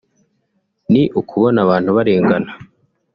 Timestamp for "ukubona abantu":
1.19-1.89